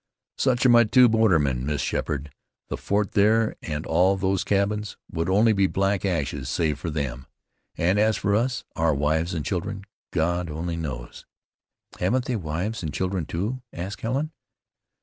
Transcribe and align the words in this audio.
"Such 0.39 0.65
are 0.65 0.69
my 0.69 0.83
two 0.85 1.07
bordermen, 1.07 1.63
Miss 1.63 1.79
Sheppard. 1.79 2.31
The 2.69 2.77
fort 2.77 3.11
there, 3.11 3.55
and 3.61 3.85
all 3.85 4.17
these 4.17 4.43
cabins, 4.43 4.97
would 5.11 5.27
be 5.27 5.31
only 5.31 5.67
black 5.67 6.05
ashes, 6.05 6.49
save 6.49 6.79
for 6.79 6.89
them, 6.89 7.27
and 7.77 7.99
as 7.99 8.17
for 8.17 8.33
us, 8.35 8.63
our 8.75 8.95
wives 8.95 9.35
and 9.35 9.45
children 9.45 9.83
God 10.11 10.49
only 10.49 10.75
knows." 10.75 11.27
"Haven't 11.99 12.25
they 12.25 12.35
wives 12.35 12.81
and 12.81 12.91
children, 12.91 13.27
too?" 13.27 13.61
asked 13.73 14.01
Helen. 14.01 14.31